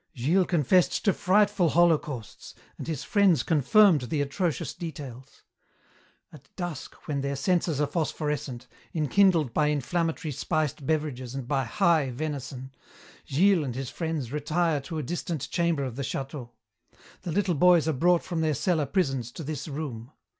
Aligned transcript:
"Gilles 0.17 0.45
confessed 0.47 1.05
to 1.05 1.13
frightful 1.13 1.69
holocausts, 1.69 2.55
and 2.79 2.87
his 2.87 3.03
friends 3.03 3.43
confirmed 3.43 4.01
the 4.01 4.19
atrocious 4.23 4.73
details. 4.73 5.43
"At 6.33 6.49
dusk, 6.55 6.95
when 7.07 7.21
their 7.21 7.35
senses 7.35 7.79
are 7.79 7.85
phosphorescent, 7.85 8.65
enkindled 8.95 9.53
by 9.53 9.67
inflammatory 9.69 10.31
spiced 10.31 10.87
beverages 10.87 11.35
and 11.35 11.47
by 11.47 11.65
'high' 11.65 12.09
venison, 12.09 12.71
Gilles 13.27 13.63
and 13.63 13.75
his 13.75 13.91
friends 13.91 14.31
retire 14.31 14.81
to 14.81 14.97
a 14.97 15.03
distant 15.03 15.47
chamber 15.51 15.83
of 15.83 15.97
the 15.97 16.01
château. 16.01 16.49
The 17.21 17.31
little 17.31 17.53
boys 17.53 17.87
are 17.87 17.93
brought 17.93 18.23
from 18.23 18.41
their 18.41 18.55
cellar 18.55 18.87
prisons 18.87 19.31
to 19.33 19.43
this 19.43 19.67
room. 19.67 20.13